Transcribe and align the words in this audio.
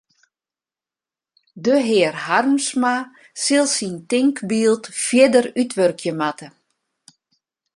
De 1.67 1.75
hear 1.87 2.13
Harmsma 2.25 2.93
sil 3.43 3.67
syn 3.75 3.95
tinkbyld 4.09 4.83
fierder 5.03 5.45
útwurkje 5.61 6.11
moatte. 6.19 6.47